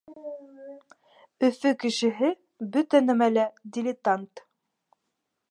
[1.47, 2.31] Өфө кешеһе
[2.77, 3.45] бөтә нәмәлә
[3.77, 4.45] дилетант.